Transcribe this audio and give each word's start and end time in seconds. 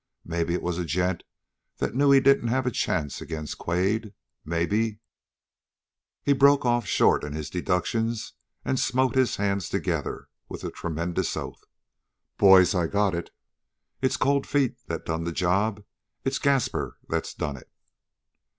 Maybe 0.25 0.55
it 0.55 0.63
was 0.63 0.79
a 0.79 0.83
gent 0.83 1.21
that 1.77 1.93
knew 1.93 2.09
he 2.09 2.19
didn't 2.19 2.47
have 2.47 2.65
a 2.65 2.71
chance 2.71 3.21
agin' 3.21 3.45
Quade. 3.59 4.15
Maybe" 4.43 4.97
He 6.25 6.33
broke 6.33 6.65
off 6.65 6.87
short 6.87 7.23
in 7.23 7.33
his 7.33 7.51
deductions 7.51 8.33
and 8.65 8.79
smote 8.79 9.13
his 9.13 9.35
hands 9.35 9.69
together 9.69 10.27
with 10.49 10.63
a 10.63 10.71
tremendous 10.71 11.37
oath. 11.37 11.65
"Boys, 12.39 12.73
I 12.73 12.87
got 12.87 13.13
it! 13.13 13.29
It's 14.01 14.17
Cold 14.17 14.47
Feet 14.47 14.75
that 14.87 15.05
done 15.05 15.23
the 15.23 15.31
job. 15.31 15.83
It's 16.25 16.39
Gaspar 16.39 16.97
that 17.09 17.35
done 17.37 17.57
it!" 17.57 17.69